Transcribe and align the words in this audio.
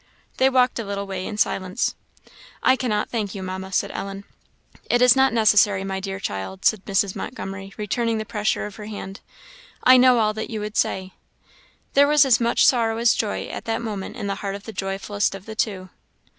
They 0.37 0.49
walked 0.49 0.79
a 0.79 0.83
little 0.83 1.05
way 1.05 1.27
in 1.27 1.37
silence. 1.37 1.93
"I 2.63 2.75
cannot 2.75 3.11
thank 3.11 3.35
you, 3.35 3.43
Mamma," 3.43 3.71
said 3.71 3.91
Ellen. 3.93 4.23
"It 4.89 4.99
is 4.99 5.15
not 5.15 5.31
necessary, 5.31 5.83
my 5.83 5.99
dear 5.99 6.19
child," 6.19 6.65
said 6.65 6.83
Mrs. 6.85 7.15
Montgomery, 7.15 7.75
returning 7.77 8.17
the 8.17 8.25
pressure 8.25 8.65
of 8.65 8.77
her 8.77 8.87
hand; 8.87 9.19
"I 9.83 9.97
know 9.97 10.17
all 10.17 10.33
that 10.33 10.49
you 10.49 10.59
would 10.59 10.75
say." 10.75 11.13
There 11.93 12.07
was 12.07 12.25
as 12.25 12.39
much 12.39 12.65
sorrow 12.65 12.97
as 12.97 13.13
joy 13.13 13.45
at 13.49 13.65
that 13.65 13.83
moment 13.83 14.15
in 14.15 14.25
the 14.25 14.33
heart 14.41 14.55
of 14.55 14.63
the 14.63 14.73
joyfullest 14.73 15.35
of 15.35 15.45
the 15.45 15.53
two. 15.55 15.89